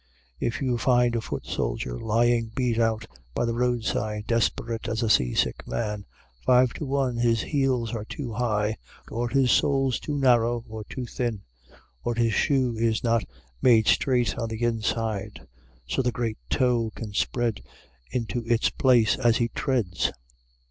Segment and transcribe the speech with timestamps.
[0.39, 3.05] If you find a foot soldier lying beat out
[3.35, 6.05] by the roadside, desperate as a sea sick man,
[6.43, 8.77] five to one his heels are too high,
[9.11, 11.43] or his soles too narrow or too thin,
[12.03, 13.23] or his shoe is not
[13.61, 15.45] made straight on the inside,
[15.87, 17.61] so the great toe can spread
[18.09, 20.11] into its place as he treads.